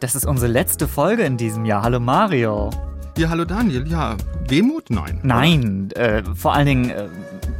[0.00, 1.82] Das ist unsere letzte Folge in diesem Jahr.
[1.82, 2.70] Hallo Mario.
[3.16, 3.86] Ja, hallo Daniel.
[3.86, 4.16] Ja,
[4.48, 4.90] Wehmut?
[4.90, 5.20] Nein.
[5.22, 7.06] Nein, äh, vor allen Dingen äh,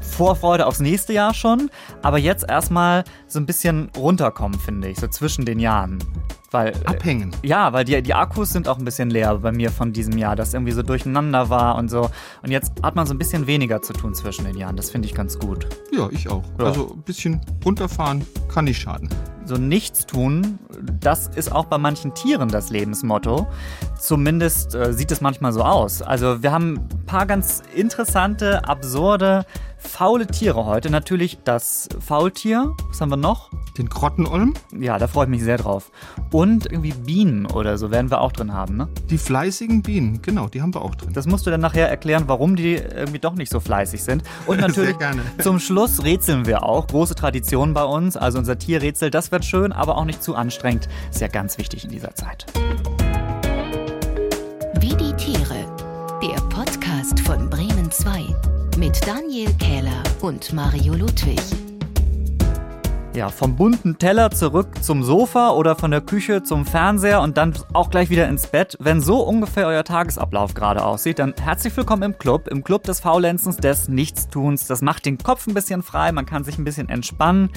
[0.04, 1.70] Vorfreude aufs nächste Jahr schon,
[2.02, 5.98] aber jetzt erstmal so ein bisschen runterkommen, finde ich, so zwischen den Jahren.
[6.54, 7.34] Weil, äh, Abhängen.
[7.42, 10.36] Ja, weil die, die Akkus sind auch ein bisschen leer bei mir von diesem Jahr,
[10.36, 12.10] das irgendwie so durcheinander war und so.
[12.42, 14.76] Und jetzt hat man so ein bisschen weniger zu tun zwischen den Jahren.
[14.76, 15.66] Das finde ich ganz gut.
[15.90, 16.44] Ja, ich auch.
[16.60, 16.66] Ja.
[16.66, 19.08] Also ein bisschen runterfahren kann nicht schaden.
[19.46, 20.60] So nichts tun,
[21.00, 23.48] das ist auch bei manchen Tieren das Lebensmotto.
[23.98, 26.02] Zumindest äh, sieht es manchmal so aus.
[26.02, 29.44] Also wir haben ein paar ganz interessante, absurde,
[29.86, 30.90] faule Tiere heute.
[30.90, 32.74] Natürlich das Faultier.
[32.88, 33.50] Was haben wir noch?
[33.78, 35.90] Den Grottenolm, Ja, da freue ich mich sehr drauf.
[36.30, 38.88] Und irgendwie Bienen oder so werden wir auch drin haben, ne?
[39.10, 41.12] die fleißigen Bienen, genau, die haben wir auch drin.
[41.12, 44.22] Das musst du dann nachher erklären, warum die irgendwie doch nicht so fleißig sind.
[44.46, 45.22] Und natürlich Sehr gerne.
[45.42, 46.86] zum Schluss rätseln wir auch.
[46.86, 48.16] Große Tradition bei uns.
[48.16, 50.88] Also unser Tierrätsel, das wird schön, aber auch nicht zu anstrengend.
[51.10, 52.46] Ist ja ganz wichtig in dieser Zeit.
[54.80, 55.63] Wie die Tiere.
[58.94, 61.63] Mit Daniel Kähler und Mario Ludwig.
[63.14, 67.54] Ja, vom bunten Teller zurück zum Sofa oder von der Küche zum Fernseher und dann
[67.72, 68.76] auch gleich wieder ins Bett.
[68.80, 72.98] Wenn so ungefähr euer Tagesablauf gerade aussieht, dann herzlich willkommen im Club, im Club des
[72.98, 74.66] Faulenzens, des Nichtstuns.
[74.66, 77.50] Das macht den Kopf ein bisschen frei, man kann sich ein bisschen entspannen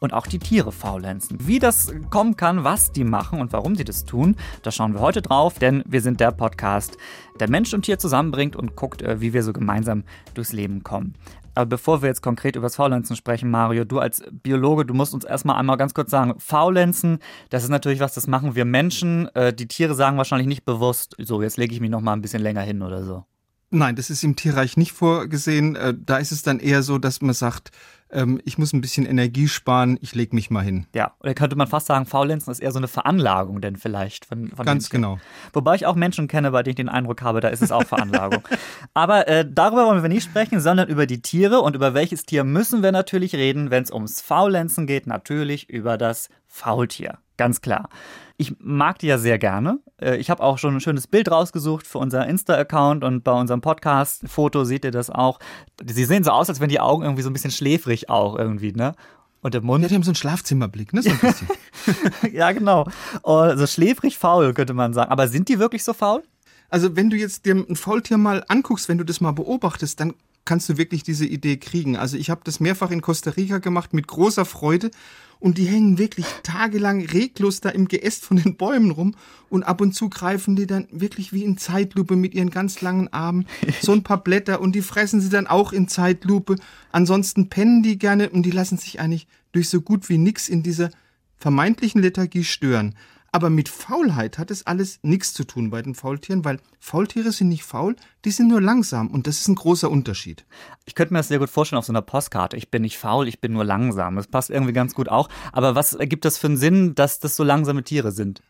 [0.00, 1.36] und auch die Tiere faulenzen.
[1.42, 5.00] Wie das kommen kann, was die machen und warum sie das tun, da schauen wir
[5.00, 6.96] heute drauf, denn wir sind der Podcast,
[7.38, 11.14] der Mensch und Tier zusammenbringt und guckt, äh, wie wir so gemeinsam durchs Leben kommen.
[11.54, 15.12] Aber bevor wir jetzt konkret über das Faulenzen sprechen, Mario, du als Biologe, du musst
[15.12, 17.18] uns erstmal einmal ganz kurz sagen, Faulenzen,
[17.50, 19.28] das ist natürlich was, das machen wir Menschen.
[19.34, 22.22] Äh, die Tiere sagen wahrscheinlich nicht bewusst, so, jetzt lege ich mich noch mal ein
[22.22, 23.24] bisschen länger hin oder so.
[23.72, 25.76] Nein, das ist im Tierreich nicht vorgesehen.
[25.76, 27.70] Äh, Da ist es dann eher so, dass man sagt,
[28.12, 30.86] ähm, ich muss ein bisschen Energie sparen, ich leg mich mal hin.
[30.94, 34.48] Ja, oder könnte man fast sagen, Faulenzen ist eher so eine Veranlagung denn vielleicht von,
[34.48, 35.18] von Ganz genau.
[35.52, 37.84] Wobei ich auch Menschen kenne, bei denen ich den Eindruck habe, da ist es auch
[37.84, 38.42] Veranlagung.
[38.94, 41.60] Aber äh, darüber wollen wir nicht sprechen, sondern über die Tiere.
[41.60, 45.06] Und über welches Tier müssen wir natürlich reden, wenn es ums Faulenzen geht?
[45.06, 47.18] Natürlich über das Faultier.
[47.38, 47.88] Ganz klar.
[48.36, 49.78] Ich mag die ja sehr gerne.
[50.00, 53.62] Äh, Ich habe auch schon ein schönes Bild rausgesucht für unser Insta-Account und bei unserem
[53.62, 55.38] Podcast-Foto seht ihr das auch.
[55.82, 58.72] Sie sehen so aus, als wenn die Augen irgendwie so ein bisschen schläfrig auch irgendwie,
[58.72, 58.92] ne?
[59.40, 61.02] Und der Mund Ja, die haben so einen Schlafzimmerblick, ne?
[61.02, 61.48] So ein bisschen.
[62.32, 62.86] ja, genau.
[63.22, 65.10] Also schläfrig faul, könnte man sagen.
[65.10, 66.22] Aber sind die wirklich so faul?
[66.68, 70.12] Also wenn du jetzt dir ein Faultier mal anguckst, wenn du das mal beobachtest, dann
[70.44, 71.96] kannst du wirklich diese Idee kriegen.
[71.96, 74.90] Also ich habe das mehrfach in Costa Rica gemacht mit großer Freude
[75.38, 79.14] und die hängen wirklich tagelang reglos da im Geäst von den Bäumen rum
[79.50, 83.12] und ab und zu greifen die dann wirklich wie in Zeitlupe mit ihren ganz langen
[83.12, 83.46] Armen
[83.80, 86.56] so ein paar Blätter und die fressen sie dann auch in Zeitlupe.
[86.92, 90.62] Ansonsten pennen die gerne und die lassen sich eigentlich durch so gut wie nix in
[90.62, 90.90] dieser
[91.38, 92.94] vermeintlichen Lethargie stören.
[93.34, 97.48] Aber mit Faulheit hat es alles nichts zu tun bei den Faultieren, weil Faultiere sind
[97.48, 100.44] nicht faul, die sind nur langsam und das ist ein großer Unterschied.
[100.84, 102.58] Ich könnte mir das sehr gut vorstellen auf so einer Postkarte.
[102.58, 104.16] Ich bin nicht faul, ich bin nur langsam.
[104.16, 105.30] Das passt irgendwie ganz gut auch.
[105.52, 108.42] Aber was ergibt das für einen Sinn, dass das so langsame Tiere sind?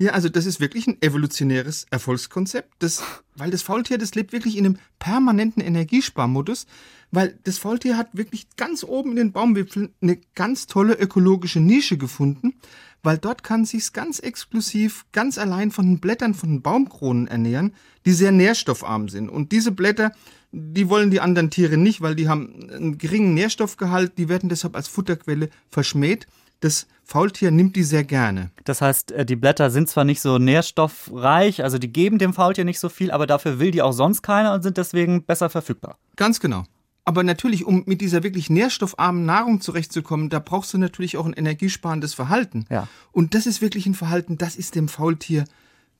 [0.00, 3.02] Ja, also das ist wirklich ein evolutionäres Erfolgskonzept, das,
[3.34, 6.66] weil das Faultier, das lebt wirklich in einem permanenten Energiesparmodus,
[7.10, 11.98] weil das Faultier hat wirklich ganz oben in den Baumwipfeln eine ganz tolle ökologische Nische
[11.98, 12.54] gefunden,
[13.02, 17.74] weil dort kann sich's ganz exklusiv, ganz allein von den Blättern von den Baumkronen ernähren,
[18.04, 19.28] die sehr nährstoffarm sind.
[19.28, 20.12] Und diese Blätter,
[20.52, 24.76] die wollen die anderen Tiere nicht, weil die haben einen geringen Nährstoffgehalt, die werden deshalb
[24.76, 26.26] als Futterquelle verschmäht.
[26.60, 28.50] Das Faultier nimmt die sehr gerne.
[28.64, 32.64] Das heißt, äh, die Blätter sind zwar nicht so nährstoffreich, also die geben dem Faultier
[32.64, 35.98] nicht so viel, aber dafür will die auch sonst keiner und sind deswegen besser verfügbar.
[36.16, 36.64] Ganz genau.
[37.08, 41.32] Aber natürlich, um mit dieser wirklich nährstoffarmen Nahrung zurechtzukommen, da brauchst du natürlich auch ein
[41.32, 42.66] energiesparendes Verhalten.
[42.68, 42.86] Ja.
[43.12, 45.46] Und das ist wirklich ein Verhalten, das ist dem Faultier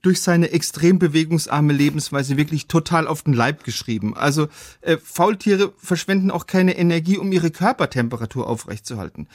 [0.02, 4.14] durch seine extrem bewegungsarme Lebensweise wirklich total auf den Leib geschrieben.
[4.14, 4.48] Also
[4.82, 9.28] äh, Faultiere verschwenden auch keine Energie, um ihre Körpertemperatur aufrechtzuerhalten.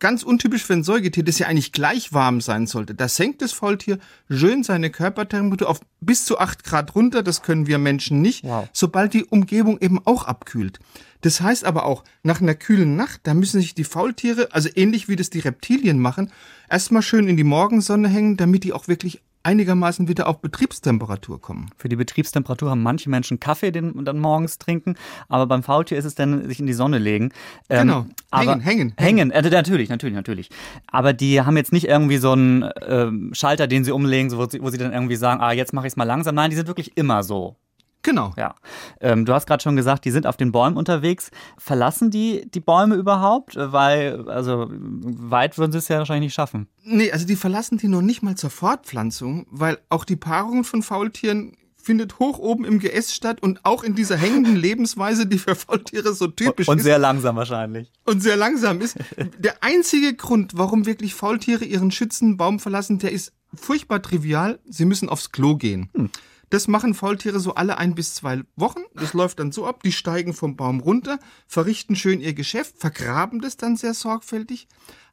[0.00, 2.94] Ganz untypisch für ein Säugetier, das ja eigentlich gleich warm sein sollte.
[2.94, 3.98] Da senkt das Faultier
[4.30, 7.22] schön seine Körpertemperatur auf bis zu 8 Grad runter.
[7.22, 8.68] Das können wir Menschen nicht, Wow.
[8.72, 10.78] sobald die Umgebung eben auch abkühlt.
[11.20, 15.08] Das heißt aber auch, nach einer kühlen Nacht, da müssen sich die Faultiere, also ähnlich
[15.08, 16.32] wie das die Reptilien machen,
[16.70, 21.70] erstmal schön in die Morgensonne hängen, damit die auch wirklich einigermaßen wieder auf Betriebstemperatur kommen.
[21.76, 24.96] Für die Betriebstemperatur haben manche Menschen Kaffee, den dann morgens trinken,
[25.28, 27.30] aber beim Faultier ist es dann sich in die Sonne legen.
[27.68, 28.06] Ähm, Genau.
[28.30, 30.50] aber Hängen, hängen, Hängen, äh, natürlich, natürlich, natürlich.
[30.88, 34.46] Aber die haben jetzt nicht irgendwie so einen ähm, Schalter, den sie umlegen, so, wo,
[34.48, 36.34] sie, wo sie dann irgendwie sagen, ah, jetzt mache ich es mal langsam.
[36.34, 37.56] Nein, die sind wirklich immer so.
[38.02, 38.32] Genau.
[38.36, 38.54] Ja.
[39.00, 41.30] Ähm, du hast gerade schon gesagt, die sind auf den Bäumen unterwegs.
[41.58, 43.56] Verlassen die die Bäume überhaupt?
[43.56, 46.68] Weil, also weit würden sie es ja wahrscheinlich nicht schaffen.
[46.82, 50.82] Nee, also die verlassen die noch nicht mal zur Fortpflanzung, weil auch die Paarung von
[50.82, 55.54] Faultieren findet hoch oben im Geäst statt und auch in dieser hängenden Lebensweise, die für
[55.54, 56.80] Faultiere so typisch und ist.
[56.80, 57.90] Und sehr langsam wahrscheinlich.
[58.04, 58.96] Und sehr langsam ist.
[59.38, 64.60] Der einzige Grund, warum wirklich Faultiere ihren Schützenbaum verlassen, der ist furchtbar trivial.
[64.68, 65.90] Sie müssen aufs Klo gehen.
[65.94, 66.10] Hm.
[66.50, 68.80] Das machen Faultiere so alle ein bis zwei Wochen.
[68.94, 73.40] Das läuft dann so ab, die steigen vom Baum runter, verrichten schön ihr Geschäft, vergraben
[73.40, 74.66] das dann sehr sorgfältig.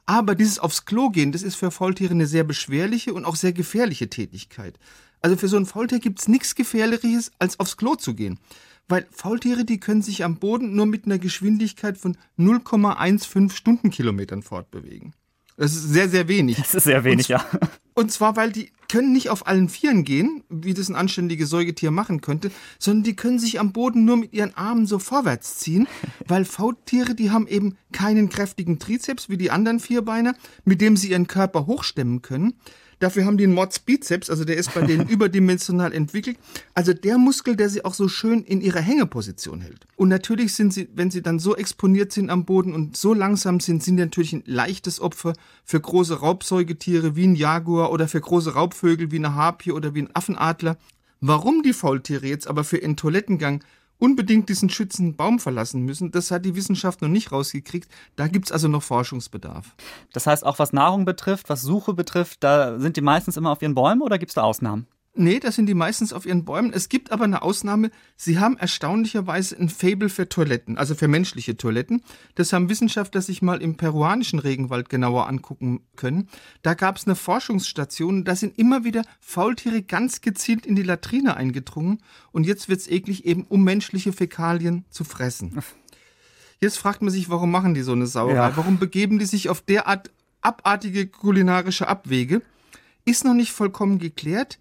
[0.08, 3.54] Aber dieses aufs Klo gehen, das ist für Faultiere eine sehr beschwerliche und auch sehr
[3.54, 4.80] gefährliche Tätigkeit.
[5.22, 8.40] Also für so ein Faultier gibt's nichts Gefährlicheres, als aufs Klo zu gehen.
[8.88, 15.14] Weil Faultiere, die können sich am Boden nur mit einer Geschwindigkeit von 0,15 Stundenkilometern fortbewegen.
[15.58, 16.58] Das ist sehr, sehr wenig.
[16.58, 17.46] Das ist sehr wenig, und, ja.
[17.96, 21.90] Und zwar, weil die können nicht auf allen Vieren gehen, wie das ein anständiges Säugetier
[21.90, 25.88] machen könnte, sondern die können sich am Boden nur mit ihren Armen so vorwärts ziehen,
[26.28, 31.10] weil Faultiere, die haben eben keinen kräftigen Trizeps wie die anderen Vierbeiner, mit dem sie
[31.10, 32.54] ihren Körper hochstemmen können.
[33.00, 36.38] Dafür haben die einen Mods Bizeps, also der ist bei denen überdimensional entwickelt.
[36.74, 39.86] Also der Muskel, der sie auch so schön in ihrer Hängeposition hält.
[39.96, 43.60] Und natürlich sind sie, wenn sie dann so exponiert sind am Boden und so langsam
[43.60, 45.34] sind, sind die natürlich ein leichtes Opfer
[45.64, 50.02] für große Raubsäugetiere wie ein Jaguar oder für große Raubvögel wie eine Harpie oder wie
[50.02, 50.78] ein Affenadler.
[51.22, 53.64] Warum die Faultiere jetzt aber für ihren Toilettengang
[54.00, 56.12] unbedingt diesen schützenden Baum verlassen müssen.
[56.12, 57.90] Das hat die Wissenschaft noch nicht rausgekriegt.
[58.16, 59.76] Da gibt's also noch Forschungsbedarf.
[60.14, 63.62] Das heißt, auch was Nahrung betrifft, was Suche betrifft, da sind die meistens immer auf
[63.62, 64.88] ihren Bäumen oder gibt's da Ausnahmen?
[65.20, 66.72] Nee, das sind die meistens auf ihren Bäumen.
[66.72, 67.90] Es gibt aber eine Ausnahme.
[68.16, 72.04] Sie haben erstaunlicherweise ein Fable für Toiletten, also für menschliche Toiletten.
[72.36, 76.30] Das haben Wissenschaftler sich mal im peruanischen Regenwald genauer angucken können.
[76.62, 81.36] Da gab es eine Forschungsstation, da sind immer wieder Faultiere ganz gezielt in die Latrine
[81.36, 82.00] eingedrungen.
[82.32, 85.58] Und jetzt wird's eklig, eben um menschliche Fäkalien zu fressen.
[86.62, 88.50] Jetzt fragt man sich, warum machen die so eine Sauerei?
[88.50, 88.58] Ja.
[88.58, 90.12] Warum begeben die sich auf derart
[90.42, 92.44] abartige kulinarische Abwege?
[93.04, 94.60] Ist noch nicht vollkommen geklärt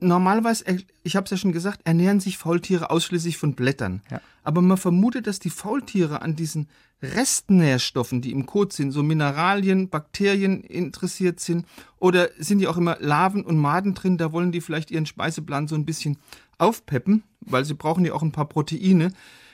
[0.00, 0.64] normalerweise,
[1.02, 4.02] ich habe es ja schon gesagt, ernähren sich Faultiere ausschließlich von Blättern.
[4.10, 4.20] Ja.
[4.44, 6.68] Aber man vermutet, dass die Faultiere an diesen
[7.02, 11.66] Restnährstoffen, die im Kot sind, so Mineralien, Bakterien interessiert sind,
[11.98, 15.68] oder sind ja auch immer Larven und Maden drin, da wollen die vielleicht ihren Speiseplan
[15.68, 16.18] so ein bisschen
[16.58, 19.12] aufpeppen, weil sie brauchen ja auch ein paar Proteine.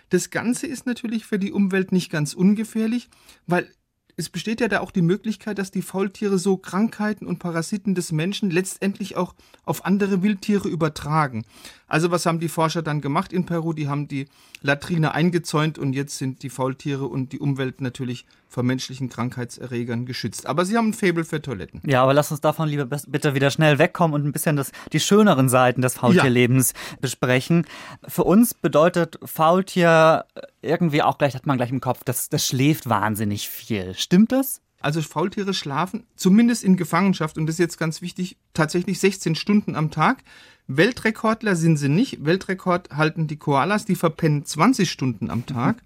[0.09, 3.09] Das Ganze ist natürlich für die Umwelt nicht ganz ungefährlich,
[3.47, 3.69] weil
[4.17, 8.13] es besteht ja da auch die Möglichkeit, dass die Faultiere so Krankheiten und Parasiten des
[8.13, 9.35] Menschen letztendlich auch
[9.65, 11.45] auf andere Wildtiere übertragen.
[11.87, 13.73] Also was haben die Forscher dann gemacht in Peru?
[13.73, 14.27] Die haben die
[14.63, 20.47] Latrine eingezäunt und jetzt sind die Faultiere und die Umwelt natürlich vor menschlichen Krankheitserregern geschützt.
[20.47, 21.83] Aber sie haben ein Faible für Toiletten.
[21.85, 25.01] Ja, aber lass uns davon lieber bitte wieder schnell wegkommen und ein bisschen das, die
[25.01, 26.97] schöneren Seiten des Faultierlebens ja.
[27.01, 27.67] besprechen.
[28.07, 30.25] Für uns bedeutet Faultier
[30.63, 33.95] irgendwie auch gleich, hat man gleich im Kopf, das, das schläft wahnsinnig viel.
[33.95, 34.63] Stimmt das?
[34.85, 39.77] Also Faultiere schlafen, zumindest in Gefangenschaft, und das ist jetzt ganz wichtig, tatsächlich 16 Stunden
[39.77, 40.23] am Tag.
[40.67, 42.27] Weltrekordler sind sie nicht.
[42.27, 45.83] Weltrekord halten die Koalas, die verpennen 20 Stunden am Tag.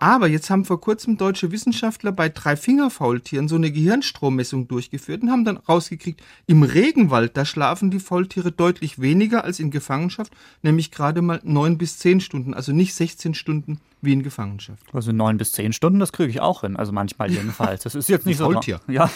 [0.00, 5.44] Aber jetzt haben vor kurzem deutsche Wissenschaftler bei Dreifingerfaultieren so eine Gehirnstrommessung durchgeführt und haben
[5.44, 11.20] dann rausgekriegt, im Regenwald, da schlafen die Faultiere deutlich weniger als in Gefangenschaft, nämlich gerade
[11.20, 14.84] mal neun bis zehn Stunden, also nicht 16 Stunden wie in Gefangenschaft.
[14.92, 17.82] Also neun bis zehn Stunden, das kriege ich auch hin, also manchmal jedenfalls.
[17.82, 18.44] Das ist jetzt nicht so.
[18.44, 18.80] Faultier.
[18.86, 19.10] Ja.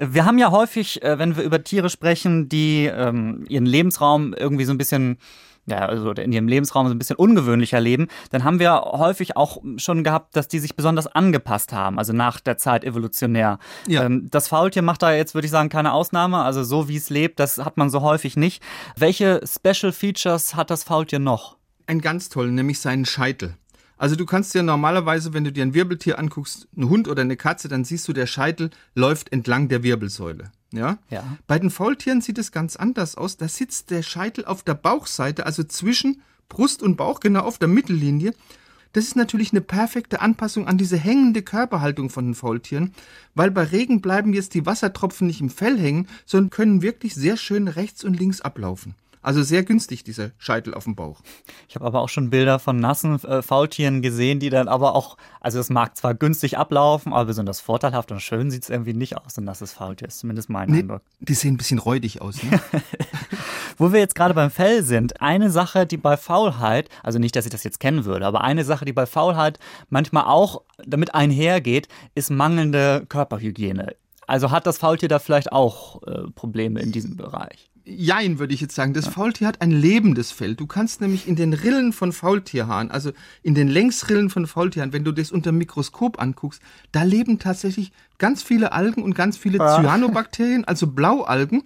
[0.00, 4.64] Wir haben ja häufig, äh, wenn wir über Tiere sprechen, die ähm, ihren Lebensraum irgendwie
[4.64, 5.18] so ein bisschen
[5.68, 9.62] ja, also in ihrem Lebensraum so ein bisschen ungewöhnlicher leben, dann haben wir häufig auch
[9.76, 13.58] schon gehabt, dass die sich besonders angepasst haben, also nach der Zeit evolutionär.
[13.86, 14.04] Ja.
[14.04, 16.38] Ähm, das Faultier macht da jetzt, würde ich sagen, keine Ausnahme.
[16.38, 18.62] Also so wie es lebt, das hat man so häufig nicht.
[18.96, 21.56] Welche Special Features hat das Faultier noch?
[21.86, 23.54] Ein ganz tollen, nämlich seinen Scheitel.
[23.96, 27.36] Also du kannst dir normalerweise, wenn du dir ein Wirbeltier anguckst, einen Hund oder eine
[27.36, 30.52] Katze, dann siehst du, der Scheitel läuft entlang der Wirbelsäule.
[30.72, 30.98] Ja?
[31.10, 31.24] ja.
[31.46, 33.36] Bei den Faultieren sieht es ganz anders aus.
[33.36, 37.68] Da sitzt der Scheitel auf der Bauchseite, also zwischen Brust und Bauch, genau auf der
[37.68, 38.32] Mittellinie.
[38.92, 42.94] Das ist natürlich eine perfekte Anpassung an diese hängende Körperhaltung von den Faultieren,
[43.34, 47.36] weil bei Regen bleiben jetzt die Wassertropfen nicht im Fell hängen, sondern können wirklich sehr
[47.36, 48.94] schön rechts und links ablaufen.
[49.28, 51.20] Also sehr günstig, dieser Scheitel auf dem Bauch.
[51.68, 55.18] Ich habe aber auch schon Bilder von nassen äh, Faultieren gesehen, die dann aber auch,
[55.42, 59.18] also es mag zwar günstig ablaufen, aber besonders vorteilhaft und schön sieht es irgendwie nicht
[59.18, 60.08] aus, ein nasses Faultier.
[60.08, 61.02] Ist zumindest mein nee, Eindruck.
[61.20, 62.58] Die sehen ein bisschen räudig aus, ne?
[63.76, 67.44] Wo wir jetzt gerade beim Fell sind, eine Sache, die bei Faulheit, also nicht, dass
[67.44, 69.58] ich das jetzt kennen würde, aber eine Sache, die bei Faulheit
[69.90, 73.94] manchmal auch damit einhergeht, ist mangelnde Körperhygiene.
[74.26, 77.68] Also hat das Faultier da vielleicht auch äh, Probleme in diesem Bereich?
[77.88, 78.92] Jein, würde ich jetzt sagen.
[78.92, 80.54] Das Faultier hat ein lebendes Fell.
[80.54, 85.04] Du kannst nämlich in den Rillen von Faultierhaaren, also in den Längsrillen von Faultierhaaren, wenn
[85.04, 86.60] du das unter dem Mikroskop anguckst,
[86.92, 91.64] da leben tatsächlich ganz viele Algen und ganz viele Cyanobakterien, also Blaualgen.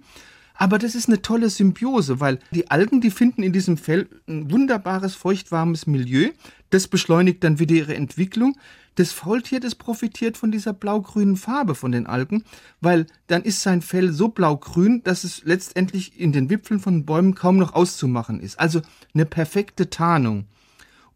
[0.62, 4.48] Aber das ist eine tolle Symbiose, weil die Algen, die finden in diesem Fell ein
[4.52, 6.28] wunderbares, feuchtwarmes Milieu.
[6.70, 8.56] Das beschleunigt dann wieder ihre Entwicklung.
[8.94, 12.44] Das Faultier, das profitiert von dieser blau-grünen Farbe von den Algen,
[12.80, 17.34] weil dann ist sein Fell so blau-grün, dass es letztendlich in den Wipfeln von Bäumen
[17.34, 18.60] kaum noch auszumachen ist.
[18.60, 18.82] Also
[19.14, 20.44] eine perfekte Tarnung.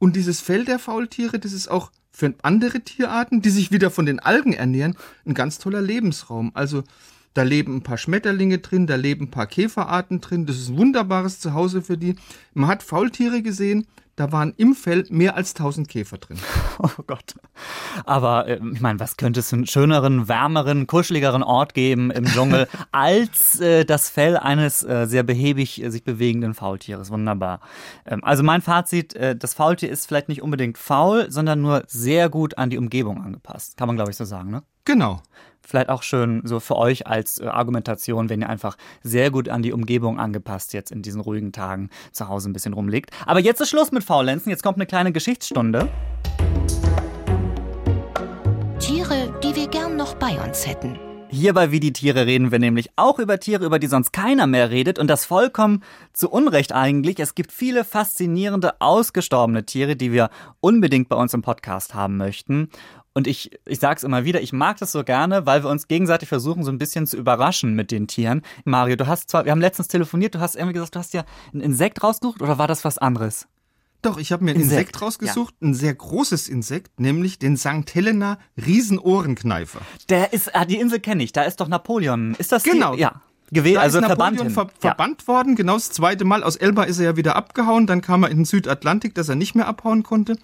[0.00, 4.06] Und dieses Fell der Faultiere, das ist auch für andere Tierarten, die sich wieder von
[4.06, 6.50] den Algen ernähren, ein ganz toller Lebensraum.
[6.54, 6.82] Also
[7.36, 10.46] da leben ein paar Schmetterlinge drin, da leben ein paar Käferarten drin.
[10.46, 12.16] Das ist ein wunderbares Zuhause für die.
[12.54, 13.86] Man hat Faultiere gesehen,
[14.16, 16.38] da waren im Fell mehr als 1000 Käfer drin.
[16.78, 17.34] Oh Gott.
[18.04, 22.68] Aber äh, ich meine, was könnte es einen schöneren, wärmeren, kuscheligeren Ort geben im Dschungel
[22.92, 27.10] als äh, das Fell eines äh, sehr behäbig äh, sich bewegenden Faultieres?
[27.10, 27.60] Wunderbar.
[28.04, 32.28] Ähm, also mein Fazit, äh, das Faultier ist vielleicht nicht unbedingt faul, sondern nur sehr
[32.28, 33.78] gut an die Umgebung angepasst.
[33.78, 34.62] Kann man, glaube ich, so sagen, ne?
[34.84, 35.22] Genau
[35.66, 39.62] vielleicht auch schön so für euch als äh, Argumentation, wenn ihr einfach sehr gut an
[39.62, 43.10] die Umgebung angepasst jetzt in diesen ruhigen Tagen zu Hause ein bisschen rumlegt.
[43.26, 44.50] Aber jetzt ist Schluss mit Faulenzen.
[44.50, 45.88] Jetzt kommt eine kleine Geschichtsstunde.
[48.78, 50.98] Tiere, die wir gern noch bei uns hätten.
[51.28, 54.46] Hier bei Wie die Tiere reden wir nämlich auch über Tiere, über die sonst keiner
[54.46, 55.82] mehr redet und das vollkommen
[56.12, 57.18] zu Unrecht eigentlich.
[57.18, 62.70] Es gibt viele faszinierende, ausgestorbene Tiere, die wir unbedingt bei uns im Podcast haben möchten.
[63.12, 66.28] Und ich, ich sag's immer wieder, ich mag das so gerne, weil wir uns gegenseitig
[66.28, 68.42] versuchen, so ein bisschen zu überraschen mit den Tieren.
[68.64, 71.24] Mario, du hast zwar, wir haben letztens telefoniert, du hast irgendwie gesagt, du hast ja
[71.52, 73.48] ein Insekt rausgesucht oder war das was anderes?
[74.06, 75.68] Doch, ich habe mir ein Insekt, Insekt rausgesucht, ja.
[75.68, 77.92] ein sehr großes Insekt, nämlich den St.
[77.92, 79.80] Helena Riesenohrenkneifer.
[80.08, 82.36] Der ist, ah, die Insel kenne ich, da ist doch Napoleon.
[82.38, 82.94] Ist das Genau.
[82.94, 83.00] Die?
[83.00, 83.20] Ja.
[83.50, 85.28] Gewählt, also ist Napoleon ver verbannt ja.
[85.28, 86.44] worden, genau das zweite Mal.
[86.44, 89.34] Aus Elba ist er ja wieder abgehauen, dann kam er in den Südatlantik, dass er
[89.34, 90.36] nicht mehr abhauen konnte.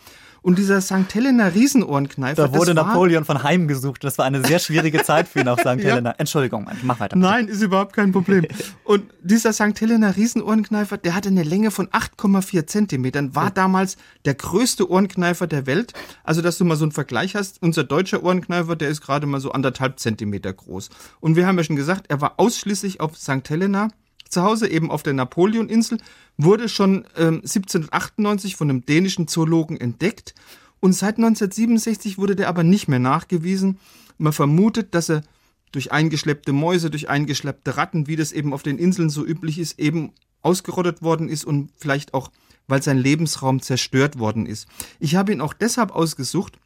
[0.43, 1.15] Und dieser St.
[1.15, 2.49] Helena Riesenohrenkneifer.
[2.49, 4.03] Da wurde Napoleon von Heim gesucht.
[4.03, 5.67] Das war eine sehr schwierige Zeit für ihn auf St.
[5.67, 5.77] ja.
[5.77, 6.15] Helena.
[6.19, 7.17] Entschuldigung, mach weiter.
[7.17, 8.47] Nein, ist überhaupt kein Problem.
[8.83, 9.81] Und dieser St.
[9.81, 15.67] Helena Riesenohrenkneifer, der hatte eine Länge von 8,4 Zentimetern, war damals der größte Ohrenkneifer der
[15.67, 15.93] Welt.
[16.25, 19.41] Also, dass du mal so einen Vergleich hast, unser deutscher Ohrenkneifer, der ist gerade mal
[19.41, 20.91] so anderthalb Zentimeter groß.
[21.21, 23.49] Und wir haben ja schon gesagt, er war ausschließlich auf St.
[23.49, 23.89] Helena
[24.33, 25.99] zu Hause, eben auf der Napoleoninsel,
[26.37, 30.35] wurde schon ähm, 1798 von einem dänischen Zoologen entdeckt
[30.81, 33.79] und seit 1967 wurde der aber nicht mehr nachgewiesen.
[34.19, 35.23] Man vermutet, dass er
[35.71, 39.79] durch eingeschleppte Mäuse, durch eingeschleppte Ratten, wie das eben auf den Inseln so üblich ist,
[39.79, 40.13] eben
[40.43, 42.31] ausgerottet worden ist und vielleicht auch,
[42.67, 44.67] weil sein Lebensraum zerstört worden ist.
[44.99, 46.59] Ich habe ihn auch deshalb ausgesucht,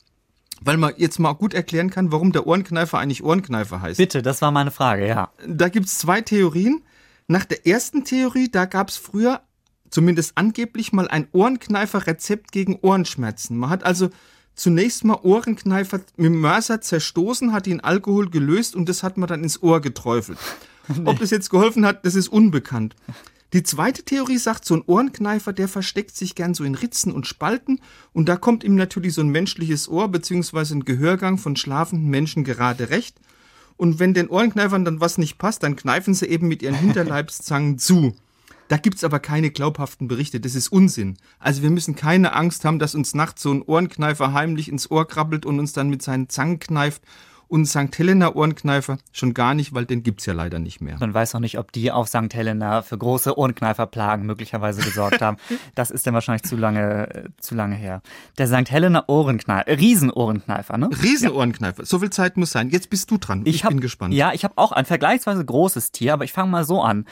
[0.60, 3.98] weil man jetzt mal gut erklären kann, warum der Ohrenkneifer eigentlich Ohrenkneifer heißt.
[3.98, 5.30] Bitte, das war meine Frage, ja.
[5.46, 6.82] Da gibt es zwei Theorien.
[7.28, 9.42] Nach der ersten Theorie, da gab es früher
[9.90, 13.56] zumindest angeblich mal ein Ohrenkneifer-Rezept gegen Ohrenschmerzen.
[13.56, 14.10] Man hat also
[14.54, 19.42] zunächst mal Ohrenkneifer mit Mörser zerstoßen, hat ihn Alkohol gelöst und das hat man dann
[19.42, 20.38] ins Ohr geträufelt.
[20.88, 21.02] Nee.
[21.06, 22.94] Ob das jetzt geholfen hat, das ist unbekannt.
[23.52, 27.26] Die zweite Theorie sagt, so ein Ohrenkneifer, der versteckt sich gern so in Ritzen und
[27.26, 27.80] Spalten
[28.12, 30.74] und da kommt ihm natürlich so ein menschliches Ohr bzw.
[30.74, 33.18] ein Gehörgang von schlafenden Menschen gerade recht
[33.76, 37.78] und wenn den Ohrenkneifern dann was nicht passt, dann kneifen sie eben mit ihren Hinterleibszangen
[37.78, 38.14] zu.
[38.68, 41.16] Da gibt's aber keine glaubhaften Berichte, das ist Unsinn.
[41.38, 45.06] Also wir müssen keine Angst haben, dass uns nachts so ein Ohrenkneifer heimlich ins Ohr
[45.06, 47.02] krabbelt und uns dann mit seinen Zangen kneift
[47.48, 47.96] und St.
[47.96, 50.96] Helena Ohrenkneifer schon gar nicht, weil den gibt's ja leider nicht mehr.
[50.98, 52.32] Man weiß auch nicht, ob die auf St.
[52.32, 55.36] Helena für große Ohrenkneiferplagen möglicherweise gesorgt haben.
[55.74, 58.02] das ist dann wahrscheinlich zu lange, äh, zu lange her.
[58.38, 58.70] Der St.
[58.70, 60.90] Helena Ohrenkneifer, Riesenohrenkneifer, ne?
[61.02, 61.82] Riesenohrenkneifer.
[61.82, 61.86] Ja.
[61.86, 62.70] So viel Zeit muss sein.
[62.70, 63.42] Jetzt bist du dran.
[63.44, 64.14] Ich, ich hab, bin gespannt.
[64.14, 67.04] Ja, ich habe auch ein vergleichsweise großes Tier, aber ich fange mal so an.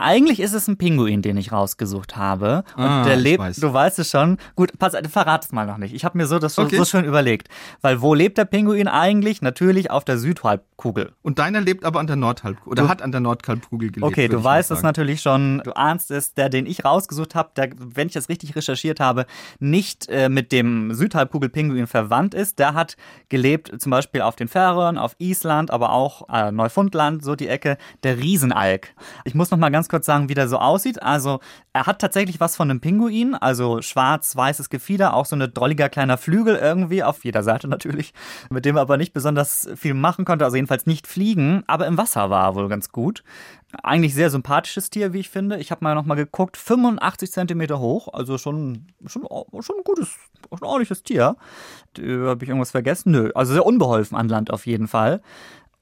[0.00, 2.64] Eigentlich ist es ein Pinguin, den ich rausgesucht habe.
[2.74, 3.56] Und ah, der lebt, weiß.
[3.56, 4.38] du weißt es schon.
[4.56, 5.94] Gut, pass, verrat es mal noch nicht.
[5.94, 6.78] Ich habe mir so das okay.
[6.78, 7.48] so schön überlegt.
[7.82, 9.42] Weil wo lebt der Pinguin eigentlich?
[9.42, 11.12] Natürlich auf der Südhalbkugel.
[11.20, 12.72] Und deiner lebt aber an der Nordhalbkugel.
[12.72, 14.10] Oder du, hat an der Nordhalbkugel gelebt.
[14.10, 15.60] Okay, du weißt es natürlich schon.
[15.64, 16.32] Du ahnst es.
[16.32, 19.26] Der, den ich rausgesucht habe, der, wenn ich das richtig recherchiert habe,
[19.58, 22.58] nicht äh, mit dem Südhalbkugel-Pinguin verwandt ist.
[22.58, 22.96] Der hat
[23.28, 27.76] gelebt zum Beispiel auf den Färöern, auf Island, aber auch äh, Neufundland, so die Ecke.
[28.02, 28.94] Der Riesenalk.
[29.24, 31.02] Ich muss noch mal ganz kurz sagen, wie der so aussieht.
[31.02, 31.40] Also,
[31.74, 36.16] er hat tatsächlich was von einem Pinguin, also schwarz-weißes Gefieder, auch so eine drolliger kleiner
[36.16, 38.14] Flügel irgendwie, auf jeder Seite natürlich,
[38.48, 41.98] mit dem er aber nicht besonders viel machen konnte, also jedenfalls nicht fliegen, aber im
[41.98, 43.22] Wasser war er wohl ganz gut.
[43.84, 45.58] Eigentlich sehr sympathisches Tier, wie ich finde.
[45.58, 49.22] Ich habe mal noch mal geguckt, 85 Zentimeter hoch, also schon, schon,
[49.60, 50.08] schon ein gutes,
[50.48, 51.36] schon ein ordentliches Tier.
[51.96, 53.12] Habe ich irgendwas vergessen?
[53.12, 55.20] Nö, also sehr unbeholfen an Land auf jeden Fall.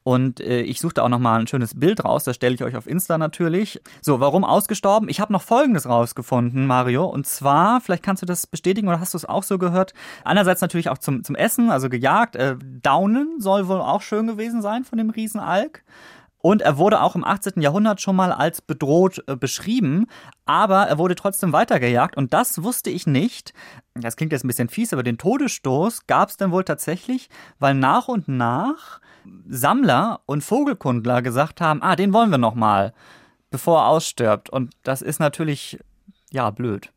[0.09, 2.87] Und äh, ich suchte auch nochmal ein schönes Bild raus, das stelle ich euch auf
[2.87, 3.79] Insta natürlich.
[4.01, 5.11] So, warum ausgestorben?
[5.11, 7.05] Ich habe noch Folgendes rausgefunden, Mario.
[7.05, 9.93] Und zwar, vielleicht kannst du das bestätigen oder hast du es auch so gehört?
[10.25, 12.37] Einerseits natürlich auch zum, zum Essen, also gejagt.
[12.37, 15.85] Äh, Daunen soll wohl auch schön gewesen sein von dem Riesenalk.
[16.41, 17.61] Und er wurde auch im 18.
[17.61, 20.07] Jahrhundert schon mal als bedroht äh, beschrieben,
[20.47, 23.53] aber er wurde trotzdem weitergejagt und das wusste ich nicht.
[23.95, 27.29] Das klingt jetzt ein bisschen fies, aber den Todesstoß gab es dann wohl tatsächlich,
[27.59, 29.01] weil nach und nach
[29.49, 32.93] Sammler und Vogelkundler gesagt haben, ah, den wollen wir noch mal,
[33.51, 34.49] bevor er ausstirbt.
[34.49, 35.79] Und das ist natürlich,
[36.31, 36.93] ja, blöd.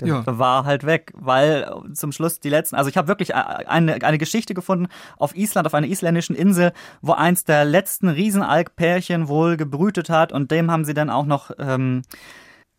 [0.00, 0.38] Der ja.
[0.38, 4.52] war halt weg, weil zum Schluss die letzten, also ich habe wirklich eine, eine Geschichte
[4.52, 10.32] gefunden auf Island, auf einer isländischen Insel, wo eins der letzten Riesenalkpärchen wohl gebrütet hat
[10.32, 12.02] und dem haben sie dann auch noch ähm,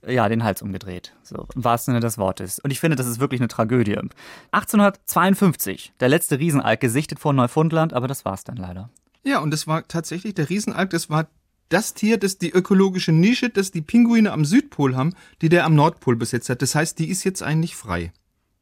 [0.05, 1.13] ja, den Hals umgedreht.
[1.23, 2.59] So, im wahrsten Sinne des Wortes.
[2.59, 3.97] Und ich finde, das ist wirklich eine Tragödie.
[4.51, 8.89] 1852, der letzte Riesenalk gesichtet vor Neufundland, aber das war's dann leider.
[9.23, 11.27] Ja, und das war tatsächlich der Riesenalk, das war
[11.69, 15.75] das Tier, das die ökologische Nische, das die Pinguine am Südpol haben, die der am
[15.75, 16.61] Nordpol besetzt hat.
[16.61, 18.11] Das heißt, die ist jetzt eigentlich frei.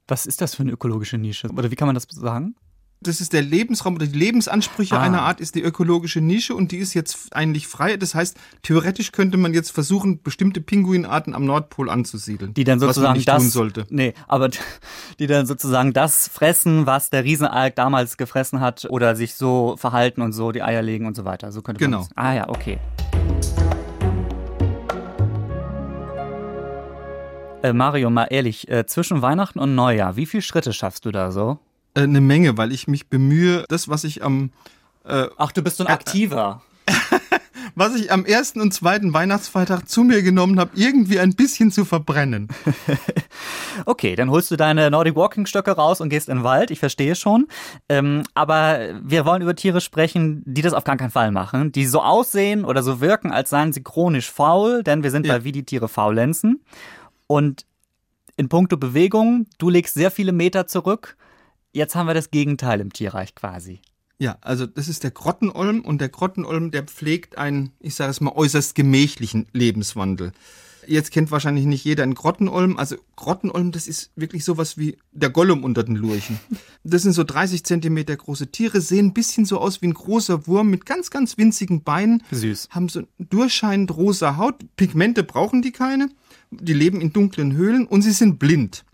[0.08, 1.50] Was ist das für eine ökologische Nische?
[1.50, 2.56] Oder wie kann man das sagen?
[3.02, 5.02] das ist der Lebensraum oder die Lebensansprüche ah.
[5.02, 7.98] einer Art ist die ökologische Nische und die ist jetzt eigentlich frei.
[7.98, 12.54] Das heißt, theoretisch könnte man jetzt versuchen, bestimmte Pinguinarten am Nordpol anzusiedeln.
[12.54, 13.86] Die dann sozusagen was das, tun sollte.
[13.90, 14.50] Nee, aber
[15.20, 20.22] die dann sozusagen das fressen, was der Riesenalk damals gefressen hat oder sich so verhalten
[20.22, 21.52] und so die Eier legen und so weiter.
[21.52, 22.04] So könnte man Genau.
[22.04, 22.18] Das.
[22.18, 22.80] Ah ja, okay.
[27.66, 31.32] Äh, Mario, mal ehrlich, äh, zwischen Weihnachten und Neujahr, wie viele Schritte schaffst du da
[31.32, 31.58] so?
[31.96, 34.52] Äh, eine Menge, weil ich mich bemühe, das, was ich am
[35.04, 36.62] äh, Ach, du bist so ein Aktiver.
[37.76, 41.86] was ich am ersten und zweiten Weihnachtsfeiertag zu mir genommen habe, irgendwie ein bisschen zu
[41.86, 42.50] verbrennen.
[43.88, 46.70] okay, dann holst du deine Nordic Walking Stöcke raus und gehst in den Wald.
[46.70, 47.48] Ich verstehe schon.
[47.90, 51.88] Ähm, aber wir wollen über Tiere sprechen, die das auf gar keinen Fall machen, die
[51.88, 55.34] so aussehen oder so wirken, als seien sie chronisch faul, denn wir sind ja.
[55.34, 56.62] bei wie die Tiere faulenzen.
[57.28, 57.66] Und
[58.38, 61.18] in puncto Bewegung, du legst sehr viele Meter zurück
[61.76, 63.82] Jetzt haben wir das Gegenteil im Tierreich quasi.
[64.18, 68.22] Ja, also das ist der Grottenolm und der Grottenolm, der pflegt einen, ich sage es
[68.22, 70.32] mal, äußerst gemächlichen Lebenswandel.
[70.88, 72.78] Jetzt kennt wahrscheinlich nicht jeder einen Grottenolm.
[72.78, 76.40] Also Grottenolm, das ist wirklich sowas wie der Gollum unter den Lurchen.
[76.86, 80.48] Das sind so 30 Zentimeter große Tiere, sehen ein bisschen so aus wie ein großer
[80.48, 82.24] Wurm mit ganz, ganz winzigen Beinen.
[82.32, 82.70] Süß.
[82.70, 84.64] Haben so durchscheinend rosa Haut.
[84.78, 86.10] Pigmente brauchen die keine.
[86.52, 88.86] Die leben in dunklen Höhlen und sie sind blind.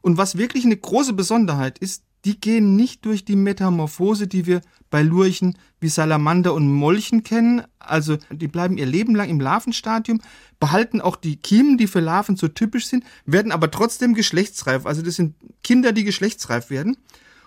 [0.00, 4.60] Und was wirklich eine große Besonderheit ist, die gehen nicht durch die Metamorphose, die wir
[4.90, 7.62] bei Lurchen wie Salamander und Molchen kennen.
[7.78, 10.20] Also die bleiben ihr Leben lang im Larvenstadium,
[10.60, 14.86] behalten auch die Kiemen, die für Larven so typisch sind, werden aber trotzdem geschlechtsreif.
[14.86, 16.96] Also das sind Kinder, die geschlechtsreif werden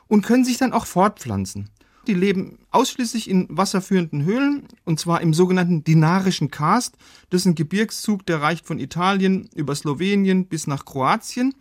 [0.07, 1.69] und können sich dann auch fortpflanzen.
[2.07, 6.95] Die leben ausschließlich in wasserführenden Höhlen und zwar im sogenannten Dinarischen Karst.
[7.29, 11.55] Das ist ein Gebirgszug, der reicht von Italien über Slowenien bis nach Kroatien.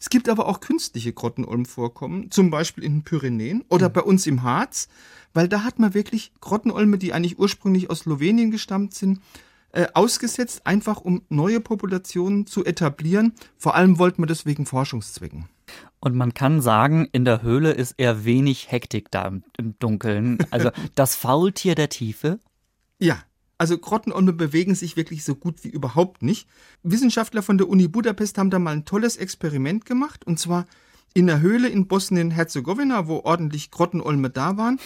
[0.00, 3.92] Es gibt aber auch künstliche Grottenolmvorkommen, zum Beispiel in den Pyrenäen oder mhm.
[3.92, 4.88] bei uns im Harz,
[5.32, 9.20] weil da hat man wirklich Grottenolme, die eigentlich ursprünglich aus Slowenien gestammt sind,
[9.72, 13.32] äh, ausgesetzt, einfach um neue Populationen zu etablieren.
[13.56, 15.48] Vor allem wollten wir das wegen Forschungszwecken.
[16.04, 20.36] Und man kann sagen, in der Höhle ist eher wenig Hektik da im, im Dunkeln.
[20.50, 22.40] Also das Faultier der Tiefe.
[22.98, 23.22] Ja,
[23.56, 26.46] also Grottenolme bewegen sich wirklich so gut wie überhaupt nicht.
[26.82, 30.66] Wissenschaftler von der Uni Budapest haben da mal ein tolles Experiment gemacht und zwar
[31.14, 34.78] in der Höhle in Bosnien-Herzegowina, wo ordentlich Grottenolme da waren.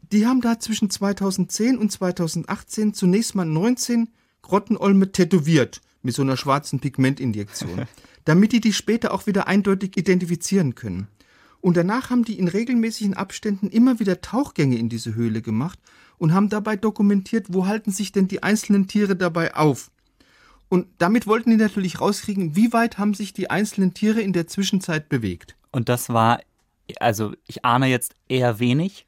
[0.00, 4.08] Die haben da zwischen 2010 und 2018 zunächst mal 19
[4.40, 7.86] Grottenolme tätowiert mit so einer schwarzen Pigmentinjektion,
[8.24, 11.08] damit die die später auch wieder eindeutig identifizieren können.
[11.60, 15.78] Und danach haben die in regelmäßigen Abständen immer wieder Tauchgänge in diese Höhle gemacht
[16.18, 19.90] und haben dabei dokumentiert, wo halten sich denn die einzelnen Tiere dabei auf.
[20.68, 24.46] Und damit wollten die natürlich rauskriegen, wie weit haben sich die einzelnen Tiere in der
[24.46, 25.54] Zwischenzeit bewegt.
[25.70, 26.40] Und das war,
[26.98, 29.06] also ich ahne jetzt eher wenig.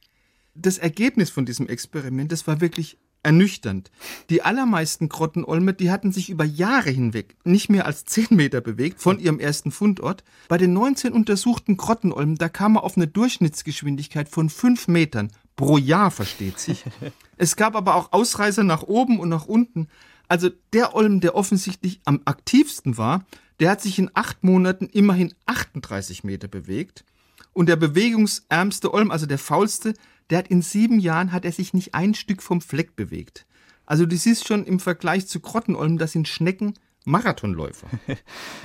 [0.54, 3.90] Das Ergebnis von diesem Experiment, das war wirklich ernüchternd.
[4.30, 9.00] Die allermeisten Grottenolme, die hatten sich über Jahre hinweg nicht mehr als 10 Meter bewegt
[9.00, 10.22] von ihrem ersten Fundort.
[10.48, 15.78] Bei den 19 untersuchten Grottenolmen, da kam er auf eine Durchschnittsgeschwindigkeit von 5 Metern pro
[15.78, 16.84] Jahr, versteht sich.
[17.36, 19.88] es gab aber auch Ausreißer nach oben und nach unten.
[20.28, 23.24] Also der Olm, der offensichtlich am aktivsten war,
[23.60, 27.04] der hat sich in acht Monaten immerhin 38 Meter bewegt.
[27.52, 29.94] Und der bewegungsärmste Olm, also der faulste,
[30.30, 33.46] der hat in sieben Jahren hat er sich nicht ein Stück vom Fleck bewegt.
[33.86, 36.74] Also du siehst schon im Vergleich zu Grottenolm, das sind Schnecken
[37.06, 37.86] Marathonläufer.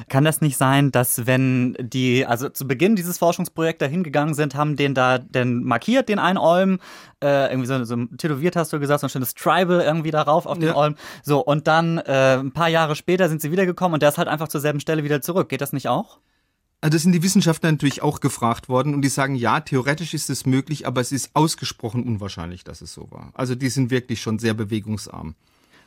[0.10, 4.56] Kann das nicht sein, dass wenn die, also zu Beginn dieses Forschungsprojekts da hingegangen sind,
[4.56, 6.80] haben den da denn markiert, den einen Olm,
[7.22, 10.58] äh, irgendwie so, so tätowiert hast du gesagt, so ein schönes Tribal irgendwie darauf auf
[10.58, 10.76] den Ja.
[10.76, 10.96] Olm.
[11.22, 14.30] So, und dann äh, ein paar Jahre später sind sie wiedergekommen und der ist halt
[14.30, 15.50] einfach zur selben Stelle wieder zurück.
[15.50, 16.20] Geht das nicht auch?
[16.82, 20.30] Also das sind die Wissenschaftler natürlich auch gefragt worden und die sagen, ja, theoretisch ist
[20.30, 23.32] es möglich, aber es ist ausgesprochen unwahrscheinlich, dass es so war.
[23.34, 25.36] Also die sind wirklich schon sehr bewegungsarm.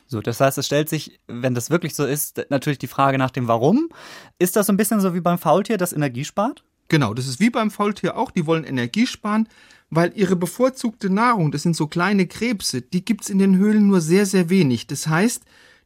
[0.05, 3.31] So, das heißt, es stellt sich, wenn das wirklich so ist, natürlich die Frage nach
[3.31, 3.89] dem Warum.
[4.37, 6.63] Ist das so ein bisschen so wie beim Faultier, das Energie spart?
[6.89, 9.47] Genau, das ist wie beim Faultier auch, die wollen Energie sparen,
[9.89, 14.01] weil ihre bevorzugte Nahrung, das sind so kleine Krebse, die gibt's in den Höhlen nur
[14.01, 14.85] sehr, sehr wenig.
[14.85, 15.43] Das heißt,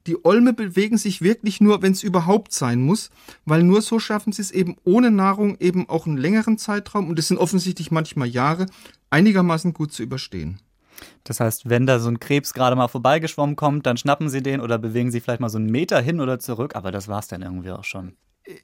[0.08, 3.10] die Olme bewegen sich wirklich nur, wenn es überhaupt sein muss,
[3.46, 7.20] weil nur so schaffen sie es eben ohne Nahrung eben auch einen längeren Zeitraum, und
[7.20, 8.66] das sind offensichtlich manchmal Jahre,
[9.10, 10.60] einigermaßen gut zu überstehen.
[11.26, 14.62] Das heißt, wenn da so ein Krebs gerade mal vorbeigeschwommen kommt, dann schnappen sie den
[14.62, 17.42] oder bewegen sie vielleicht mal so einen Meter hin oder zurück, aber das war's dann
[17.42, 18.14] irgendwie auch schon.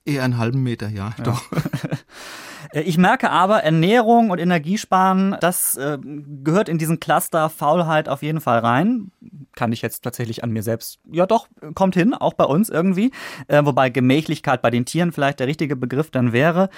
[0.05, 1.43] Eher einen halben Meter, ja, doch.
[2.71, 5.97] Äh, Ich merke aber, Ernährung und Energiesparen, das äh,
[6.43, 9.11] gehört in diesen Cluster Faulheit auf jeden Fall rein.
[9.55, 13.11] Kann ich jetzt tatsächlich an mir selbst, ja doch, kommt hin, auch bei uns irgendwie.
[13.47, 16.69] Äh, wobei Gemächlichkeit bei den Tieren vielleicht der richtige Begriff dann wäre.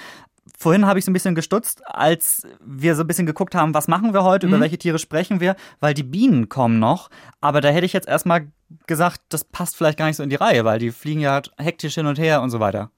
[0.56, 3.88] Vorhin habe ich so ein bisschen gestutzt, als wir so ein bisschen geguckt haben, was
[3.88, 7.10] machen wir heute, über welche Tiere sprechen wir, weil die Bienen kommen noch.
[7.40, 8.46] Aber da hätte ich jetzt erstmal
[8.86, 11.94] gesagt, das passt vielleicht gar nicht so in die Reihe, weil die fliegen ja hektisch
[11.94, 12.90] hin und her und so weiter.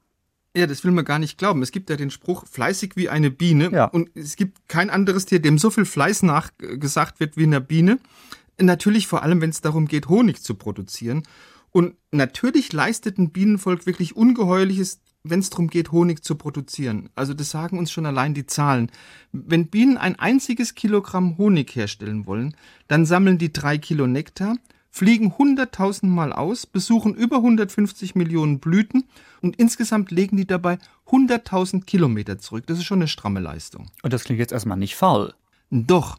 [0.57, 1.63] Ja, das will man gar nicht glauben.
[1.63, 3.71] Es gibt ja den Spruch, fleißig wie eine Biene.
[3.71, 3.85] Ja.
[3.85, 7.99] Und es gibt kein anderes Tier, dem so viel Fleiß nachgesagt wird wie einer Biene.
[8.61, 11.23] Natürlich vor allem, wenn es darum geht, Honig zu produzieren.
[11.71, 17.11] Und natürlich leistet ein Bienenvolk wirklich Ungeheuerliches, wenn es darum geht, Honig zu produzieren.
[17.15, 18.91] Also das sagen uns schon allein die Zahlen.
[19.33, 22.57] Wenn Bienen ein einziges Kilogramm Honig herstellen wollen,
[22.89, 24.57] dann sammeln die drei Kilo Nektar,
[24.91, 29.05] fliegen 100.000 Mal aus, besuchen über 150 Millionen Blüten
[29.41, 32.67] und insgesamt legen die dabei 100.000 Kilometer zurück.
[32.67, 33.87] Das ist schon eine stramme Leistung.
[34.03, 35.35] Und das klingt jetzt erstmal nicht faul.
[35.71, 36.19] Doch,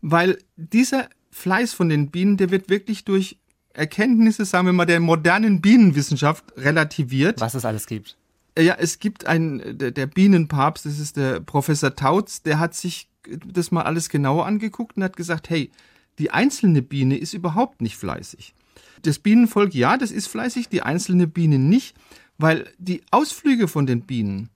[0.00, 3.38] weil dieser Fleiß von den Bienen, der wird wirklich durch
[3.72, 7.40] Erkenntnisse, sagen wir mal, der modernen Bienenwissenschaft relativiert.
[7.40, 8.16] Was es alles gibt.
[8.56, 13.08] Ja, es gibt einen, der, der Bienenpapst, das ist der Professor Tautz, der hat sich
[13.46, 15.72] das mal alles genauer angeguckt und hat gesagt, hey,
[16.18, 18.54] die einzelne Biene ist überhaupt nicht fleißig.
[19.02, 21.96] Das Bienenvolk, ja, das ist fleißig, die einzelne Biene nicht,
[22.38, 24.50] weil die Ausflüge von den Bienen,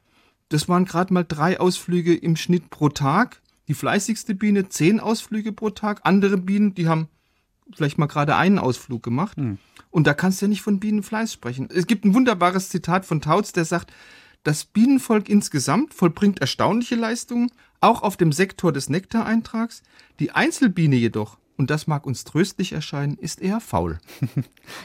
[0.49, 3.43] das waren gerade mal drei Ausflüge im Schnitt pro Tag.
[3.69, 6.01] Die fleißigste Biene zehn Ausflüge pro Tag.
[6.05, 7.09] Andere Bienen, die haben
[7.75, 9.37] vielleicht mal gerade einen Ausflug gemacht.
[9.91, 11.69] Und da kannst du ja nicht von Bienenfleiß sprechen.
[11.71, 13.93] Es gibt ein wunderbares Zitat von Tautz, der sagt,
[14.43, 19.83] das Bienenvolk insgesamt vollbringt erstaunliche Leistungen, auch auf dem Sektor des Nektareintrags.
[20.21, 23.99] Die Einzelbiene jedoch, und das mag uns tröstlich erscheinen, ist eher faul.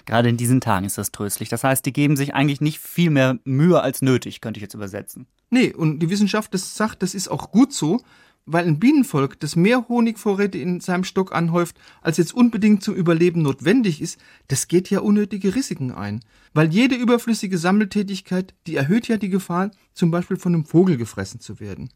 [0.06, 1.48] Gerade in diesen Tagen ist das tröstlich.
[1.48, 4.74] Das heißt, die geben sich eigentlich nicht viel mehr Mühe als nötig, könnte ich jetzt
[4.74, 5.28] übersetzen.
[5.52, 8.02] Nee, und die Wissenschaft das sagt, das ist auch gut so,
[8.46, 13.44] weil ein Bienenvolk, das mehr Honigvorräte in seinem Stock anhäuft, als jetzt unbedingt zum Überleben
[13.44, 16.22] notwendig ist, das geht ja unnötige Risiken ein.
[16.54, 21.40] Weil jede überflüssige Sammeltätigkeit, die erhöht ja die Gefahr, zum Beispiel von einem Vogel gefressen
[21.40, 21.90] zu werden.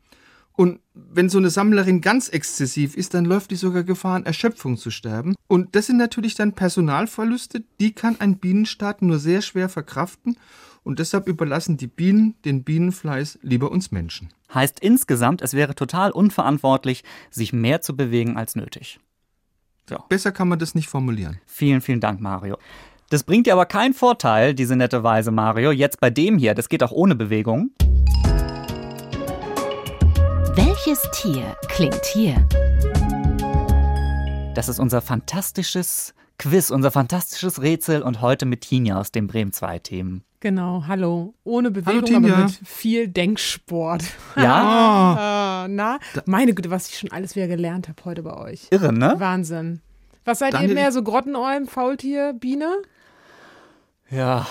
[0.58, 4.76] Und wenn so eine Sammlerin ganz exzessiv ist, dann läuft die sogar Gefahr, an Erschöpfung
[4.76, 5.36] zu sterben.
[5.48, 10.36] Und das sind natürlich dann Personalverluste, die kann ein Bienenstaat nur sehr schwer verkraften.
[10.84, 14.30] Und deshalb überlassen die Bienen den Bienenfleiß lieber uns Menschen.
[14.52, 19.00] Heißt insgesamt, es wäre total unverantwortlich, sich mehr zu bewegen als nötig.
[20.10, 21.40] Besser kann man das nicht formulieren.
[21.46, 22.58] Vielen, vielen Dank, Mario.
[23.10, 25.72] Das bringt dir aber keinen Vorteil, diese nette Weise, Mario.
[25.72, 27.72] Jetzt bei dem hier, das geht auch ohne Bewegung.
[30.58, 32.36] Welches Tier klingt hier?
[34.56, 39.54] Das ist unser fantastisches Quiz, unser fantastisches Rätsel und heute mit Tinja aus den Bremen
[39.54, 40.24] 2 Themen.
[40.40, 41.34] Genau, hallo.
[41.44, 42.34] Ohne Bewegung, Tinja.
[42.34, 44.04] aber mit viel Denksport.
[44.36, 44.44] Ja,
[45.64, 48.68] Ah, na, meine Güte, was ich schon alles wieder gelernt habe heute bei euch.
[48.72, 49.16] irre, ne?
[49.18, 49.82] Wahnsinn.
[50.26, 52.78] Was seid Daniel, ihr mehr so Grottenolm, Faultier, Biene?
[54.10, 54.46] Ja.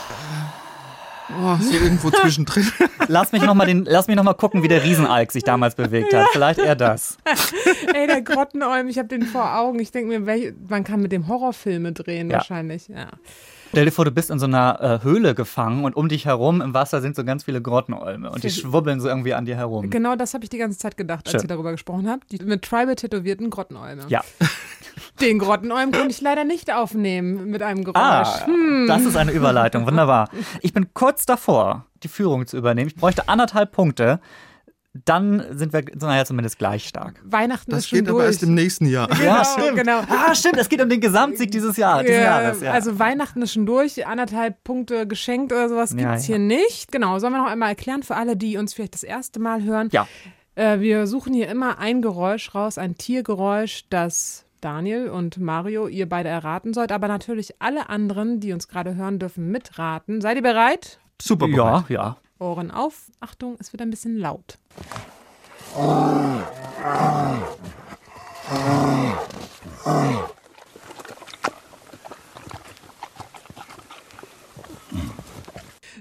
[1.29, 2.71] Oh, so irgendwo zwischendrin.
[3.09, 6.29] Lass mich nochmal lass mich noch mal gucken, wie der Riesenalk sich damals bewegt hat.
[6.33, 7.19] Vielleicht eher das.
[7.95, 9.81] Ey, der Grottenolm, ich habe den vor Augen.
[9.81, 12.39] Ich denke mir, welch, man kann mit dem Horrorfilme drehen Ja.
[12.39, 12.89] wahrscheinlich.
[12.89, 13.09] Ja.
[13.77, 16.63] Stell dir vor, du bist in so einer äh, Höhle gefangen und um dich herum
[16.63, 19.91] im Wasser sind so ganz viele Grottenolme und die schwubbeln so irgendwie an dir herum.
[19.91, 21.43] Genau das habe ich die ganze Zeit gedacht, als Schön.
[21.43, 22.33] ihr darüber gesprochen habt.
[22.33, 24.05] Die mit Tribal tätowierten Grottenolme.
[24.09, 24.25] Ja.
[25.21, 27.99] Den Grottenolm konnte ich leider nicht aufnehmen mit einem Geräusch.
[27.99, 28.87] Ah, Hm.
[28.89, 29.87] das ist eine Überleitung.
[29.87, 30.31] Wunderbar.
[30.63, 32.89] Ich bin kurz davor, die Führung zu übernehmen.
[32.89, 34.21] Ich bräuchte anderthalb Punkte.
[35.05, 37.21] Dann sind wir naja, zumindest gleich stark.
[37.25, 38.17] Weihnachten Das ist schon geht durch.
[38.17, 39.09] aber erst im nächsten Jahr.
[39.09, 40.01] Genau, genau.
[40.09, 42.61] Ah, stimmt, es geht um den Gesamtsieg dieses Jahr, dieses Ja, Jahres.
[42.61, 42.73] Ja.
[42.73, 46.37] Also Weihnachten ist schon durch, anderthalb Punkte geschenkt oder sowas Ja, gibt's ja.
[46.37, 46.91] hier nicht.
[46.93, 49.89] Genau, sollen wir noch einmal erklären für alle, die uns vielleicht das erste Mal hören.
[49.93, 50.07] ja.
[50.55, 56.09] Äh, wir suchen hier immer ein Geräusch raus, ein Tiergeräusch, das Daniel und Mario ihr
[56.09, 60.23] beide erraten sollt, aber natürlich alle anderen, die uns gerade hören, dürfen mitraten.
[60.23, 60.99] Seid ihr bereit?
[61.21, 61.85] Super Ja, bereit.
[61.91, 62.17] ja.
[62.39, 63.11] Ohren auf.
[63.21, 64.59] Achtung, es wird ein bisschen laut.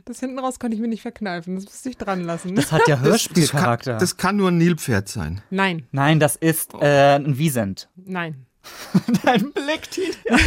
[0.06, 1.56] Das hinten raus konnte ich mir nicht verkneifen.
[1.56, 2.56] Das musste ich dran lassen.
[2.56, 3.92] Das hat ja Das, das, Hörspielcharakter.
[3.94, 5.42] kann, das kann nur ein Nilpferd sein.
[5.50, 7.90] Nein, Nein, das ist äh, ein Wiesent.
[7.96, 8.46] nein.
[9.24, 10.16] Dein Blick, Tina.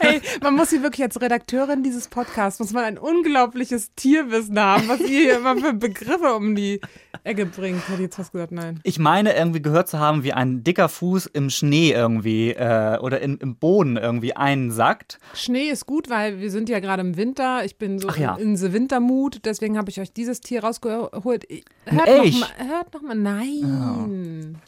[0.00, 4.88] Ey, man muss hier wirklich als Redakteurin dieses Podcasts, muss man ein unglaubliches Tierwissen haben,
[4.88, 6.80] was ihr hier immer für Begriffe um die
[7.22, 7.82] Ecke bringt.
[7.88, 8.80] Hätte ich jetzt fast gesagt, nein.
[8.82, 13.20] Ich meine, irgendwie gehört zu haben, wie ein dicker Fuß im Schnee irgendwie äh, oder
[13.20, 15.18] in, im Boden irgendwie einsackt.
[15.34, 17.64] Schnee ist gut, weil wir sind ja gerade im Winter.
[17.64, 18.36] Ich bin so ja.
[18.36, 21.46] in the Wintermut, deswegen habe ich euch dieses Tier rausgeholt.
[21.48, 22.40] Hört Ein noch Elch.
[22.40, 24.58] mal, hört noch mal, nein.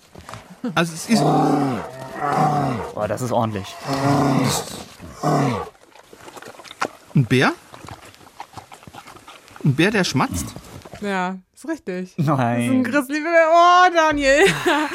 [0.74, 1.22] Also es ist
[2.94, 3.66] Boah, das ist ordentlich.
[7.14, 7.52] ein Bär.
[9.64, 10.46] Ein Bär, der schmatzt.
[11.02, 12.14] Ja, ist richtig.
[12.16, 12.85] Das ist ein Nein.
[12.85, 13.48] Grizzlybär.
[13.52, 14.46] Oh, Daniel.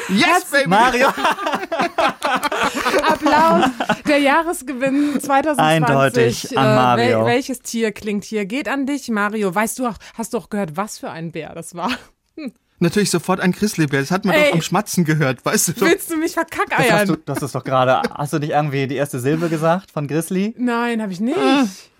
[0.09, 0.67] Yes, baby!
[0.67, 1.07] Mario.
[3.07, 3.69] Applaus.
[4.07, 5.59] Der Jahresgewinn 2020.
[5.59, 7.19] Eindeutig an Äh, Mario.
[7.19, 8.45] wel welches Tier klingt hier?
[8.45, 9.53] Geht an dich, Mario.
[9.53, 11.91] Weißt du auch, hast du auch gehört, was für ein Bär das war?
[12.81, 13.99] Natürlich sofort ein Grizzlybär.
[14.01, 14.47] Das hat man Ey.
[14.49, 15.81] doch am Schmatzen gehört, weißt du doch.
[15.81, 17.17] Willst du mich Das hast, du, verkackeiern?
[17.25, 18.01] das ist doch gerade.
[18.13, 20.55] Hast du nicht irgendwie die erste Silbe gesagt von Grizzly?
[20.57, 21.37] Nein, habe ich nicht.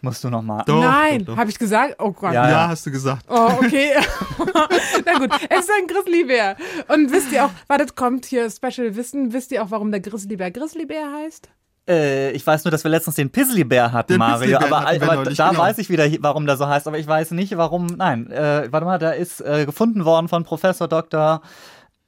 [0.01, 0.63] Musst du nochmal.
[0.65, 1.37] Doch, Nein, doch, doch.
[1.37, 1.95] habe ich gesagt?
[1.99, 2.33] Oh Gott.
[2.33, 3.25] Ja, Ja, hast du gesagt.
[3.29, 3.91] Oh, okay.
[5.05, 6.57] Na gut, es ist ein Grizzlybär.
[6.87, 10.49] Und wisst ihr auch, wartet, kommt hier Special Wissen, wisst ihr auch, warum der Grizzlybär
[10.51, 11.49] Grizzlybär heißt?
[11.87, 14.57] Äh, ich weiß nur, dass wir letztens den Pizzly-Bär hatten, Den Mario.
[14.57, 15.61] Pizzly-Bär Aber, hatten aber da genau.
[15.61, 16.87] weiß ich wieder, warum der so heißt.
[16.87, 17.87] Aber ich weiß nicht, warum.
[17.87, 21.41] Nein, äh, warte mal, der ist äh, gefunden worden von Professor Dr.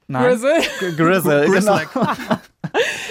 [0.06, 0.24] Nein.
[0.24, 0.94] Grizzle?
[0.96, 1.80] Grizzle, genau.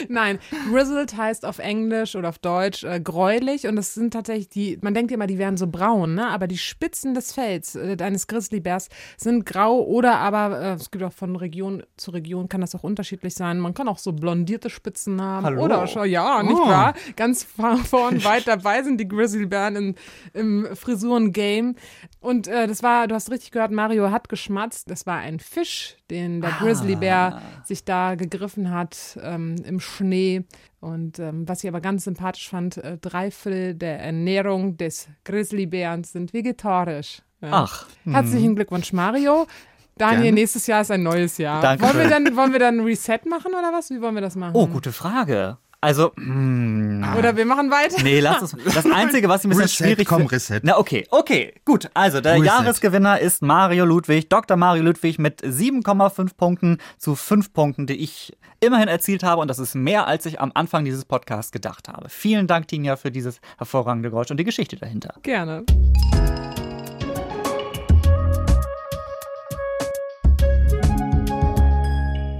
[0.09, 0.39] Nein,
[0.69, 4.93] grizzled heißt auf Englisch oder auf Deutsch äh, gräulich und das sind tatsächlich die, man
[4.93, 6.27] denkt immer, die wären so braun, ne?
[6.27, 11.03] aber die Spitzen des Fells äh, eines Grizzlybärs sind grau oder aber, äh, es gibt
[11.03, 13.59] auch von Region zu Region, kann das auch unterschiedlich sein.
[13.59, 15.63] Man kann auch so blondierte Spitzen haben Hallo.
[15.63, 16.67] oder schon, ja, nicht Oh.
[16.67, 16.93] wahr?
[17.15, 19.95] Ganz vor vorn weit dabei sind die Grizzlybären im,
[20.33, 21.75] im Frisuren-Game.
[22.19, 24.89] Und äh, das war, du hast richtig gehört, Mario hat geschmatzt.
[24.89, 30.43] Das war ein Fisch, den der Grizzlybär sich da gegriffen hat ähm, im Schnee.
[30.79, 36.11] Und ähm, was ich aber ganz sympathisch fand, äh, drei Viertel der Ernährung des Grizzlybärens
[36.11, 37.21] sind vegetarisch.
[37.41, 37.49] Ja.
[37.51, 37.87] Ach.
[38.05, 39.47] Herzlichen Glückwunsch, Mario.
[39.97, 40.35] Daniel, Gerne.
[40.35, 41.61] nächstes Jahr ist ein neues Jahr.
[41.79, 43.91] Wollen wir, dann, wollen wir dann ein Reset machen oder was?
[43.91, 44.55] Wie wollen wir das machen?
[44.55, 45.57] Oh, gute Frage.
[45.83, 48.01] Also, mh, Oder wir machen weiter?
[48.03, 48.55] nee, lass uns.
[48.73, 50.61] Das Einzige, was ich ein bisschen Reset, schwierig komm, Reset.
[50.63, 51.89] Na, okay, okay, gut.
[51.93, 52.45] Also, der Reset.
[52.45, 54.55] Jahresgewinner ist Mario Ludwig, Dr.
[54.55, 59.41] Mario Ludwig mit 7,5 Punkten zu 5 Punkten, die ich immerhin erzielt habe.
[59.41, 62.07] Und das ist mehr, als ich am Anfang dieses Podcasts gedacht habe.
[62.07, 65.15] Vielen Dank, Tinja, für dieses hervorragende Geräusch und die Geschichte dahinter.
[65.21, 65.65] Gerne.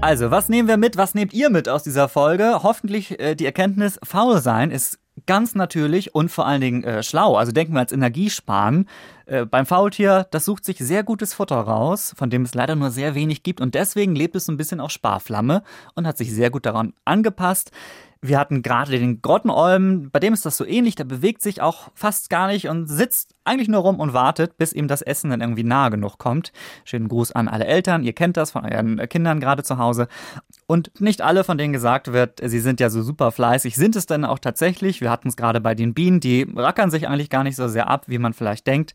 [0.04, 0.98] Also, was nehmen wir mit?
[0.98, 2.62] Was nehmt ihr mit aus dieser Folge?
[2.62, 7.36] Hoffentlich äh, die Erkenntnis, faul sein ist ganz natürlich und vor allen Dingen äh, schlau.
[7.36, 8.86] Also denken wir ans Energiesparen.
[9.24, 12.90] Äh, beim Faultier, das sucht sich sehr gutes Futter raus, von dem es leider nur
[12.90, 15.62] sehr wenig gibt und deswegen lebt es so ein bisschen auf Sparflamme
[15.94, 17.70] und hat sich sehr gut daran angepasst.
[18.26, 21.90] Wir hatten gerade den Grottenolm, bei dem ist das so ähnlich, der bewegt sich auch
[21.94, 25.42] fast gar nicht und sitzt eigentlich nur rum und wartet, bis ihm das Essen dann
[25.42, 26.50] irgendwie nahe genug kommt.
[26.86, 30.08] Schönen Gruß an alle Eltern, ihr kennt das von euren Kindern gerade zu Hause.
[30.66, 34.06] Und nicht alle, von denen gesagt wird, sie sind ja so super fleißig, sind es
[34.06, 35.02] dann auch tatsächlich.
[35.02, 37.90] Wir hatten es gerade bei den Bienen, die rackern sich eigentlich gar nicht so sehr
[37.90, 38.94] ab, wie man vielleicht denkt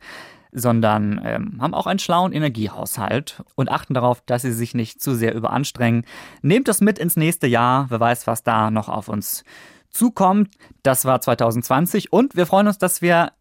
[0.51, 5.15] sondern ähm, haben auch einen schlauen Energiehaushalt und achten darauf, dass sie sich nicht zu
[5.15, 6.05] sehr überanstrengen.
[6.41, 9.43] Nehmt das mit ins nächste Jahr, wer weiß, was da noch auf uns
[9.89, 10.49] zukommt.
[10.83, 13.31] Das war 2020 und wir freuen uns, dass wir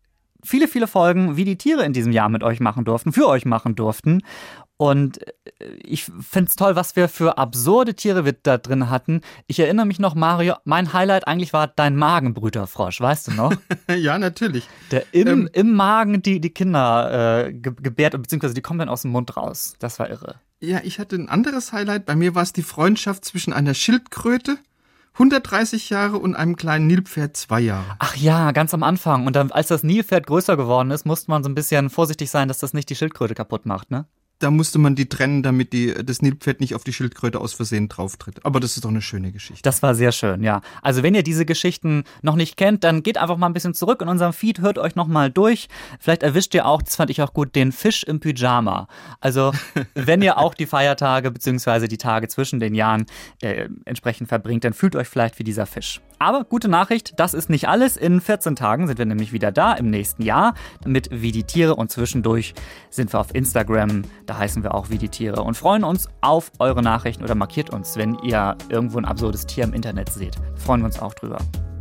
[0.42, 3.44] viele, viele Folgen wie die Tiere in diesem Jahr mit euch machen durften, für euch
[3.44, 4.22] machen durften.
[4.78, 9.20] Und äh, ich finde es toll, was wir für absurde Tiere wir da drin hatten.
[9.48, 13.52] Ich erinnere mich noch, Mario, mein Highlight eigentlich war dein Magenbrüterfrosch, weißt du noch?
[13.96, 14.66] ja, natürlich.
[14.92, 15.50] Der im, Ähm.
[15.52, 19.36] im Magen die, die Kinder äh, ge gebärt, beziehungsweise die kommen dann aus dem Mund
[19.36, 19.74] raus.
[19.80, 20.36] Das war irre.
[20.60, 22.06] Ja, ich hatte ein anderes Highlight.
[22.06, 24.58] Bei mir war es die Freundschaft zwischen einer Schildkröte,
[25.14, 27.96] 130 Jahre, und einem kleinen Nilpferd, zwei Jahre.
[27.98, 29.26] Ach ja, ganz am Anfang.
[29.26, 32.46] Und dann, als das Nilpferd größer geworden ist, musste man so ein bisschen vorsichtig sein,
[32.46, 34.06] dass das nicht die Schildkröte kaputt macht, ne?
[34.38, 37.88] Da musste man die trennen, damit die, das Nilpferd nicht auf die Schildkröte aus Versehen
[37.88, 38.44] drauftritt.
[38.44, 39.62] Aber das ist doch eine schöne Geschichte.
[39.62, 40.60] Das war sehr schön, ja.
[40.82, 44.00] Also wenn ihr diese Geschichten noch nicht kennt, dann geht einfach mal ein bisschen zurück
[44.02, 45.68] in unserem Feed, hört euch nochmal durch.
[45.98, 48.88] Vielleicht erwischt ihr auch, das fand ich auch gut, den Fisch im Pyjama.
[49.20, 49.52] Also
[49.94, 51.88] wenn ihr auch die Feiertage bzw.
[51.88, 53.06] die Tage zwischen den Jahren
[53.42, 56.00] äh, entsprechend verbringt, dann fühlt euch vielleicht wie dieser Fisch.
[56.18, 57.96] Aber gute Nachricht, das ist nicht alles.
[57.96, 60.54] In 14 Tagen sind wir nämlich wieder da im nächsten Jahr
[60.84, 62.54] mit Wie die Tiere und zwischendurch
[62.90, 66.50] sind wir auf Instagram, da heißen wir auch Wie die Tiere und freuen uns auf
[66.58, 70.36] eure Nachrichten oder markiert uns, wenn ihr irgendwo ein absurdes Tier im Internet seht.
[70.56, 71.38] Freuen wir uns auch drüber.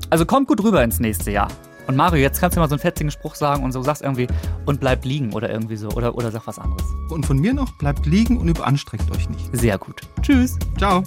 [0.10, 1.50] Also kommt gut rüber ins nächste Jahr.
[1.88, 4.28] Und Mario, jetzt kannst du mal so einen fetzigen Spruch sagen und so sagst irgendwie
[4.66, 6.86] und bleibt liegen oder irgendwie so oder, oder sag was anderes.
[7.10, 9.50] Und von mir noch, bleibt liegen und überanstrengt euch nicht.
[9.54, 10.02] Sehr gut.
[10.22, 10.58] Tschüss.
[10.78, 11.04] Ciao.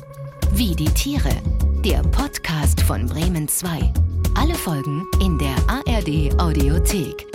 [0.52, 1.30] Wie die Tiere,
[1.84, 3.92] der Podcast von Bremen 2.
[4.34, 7.29] Alle Folgen in der ARD Audiothek.